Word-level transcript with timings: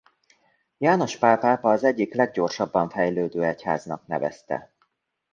János 0.77 1.17
Pál 1.17 1.37
pápa 1.37 1.69
az 1.69 1.83
egyik 1.83 2.13
leggyorsabban 2.13 2.89
fejlődő 2.89 3.43
egyháznak 3.43 4.07
nevezte. 4.07 4.71